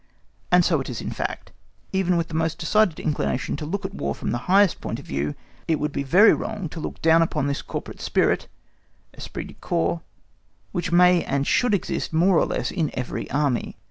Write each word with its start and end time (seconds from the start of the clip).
And 0.51 0.65
so 0.65 0.79
it 0.81 0.89
is 0.89 0.99
in 0.99 1.11
fact. 1.11 1.51
Even 1.93 2.17
with 2.17 2.27
the 2.27 2.33
most 2.33 2.57
decided 2.57 2.99
inclination 2.99 3.55
to 3.57 3.67
look 3.67 3.85
at 3.85 3.93
War 3.93 4.15
from 4.15 4.31
the 4.31 4.39
highest 4.49 4.81
point 4.81 4.97
of 4.97 5.05
view, 5.05 5.35
it 5.67 5.79
would 5.79 5.91
be 5.91 6.01
very 6.01 6.33
wrong 6.33 6.69
to 6.69 6.79
look 6.79 6.99
down 7.03 7.21
upon 7.21 7.45
this 7.45 7.61
corporate 7.61 8.01
spirit 8.01 8.47
(esprit 9.13 9.43
de 9.45 9.53
corps) 9.53 10.01
which 10.71 10.91
may 10.91 11.23
and 11.23 11.45
should 11.45 11.75
exist 11.75 12.13
more 12.13 12.39
or 12.39 12.47
less 12.47 12.71
in 12.71 12.89
every 12.95 13.29
Army. 13.29 13.77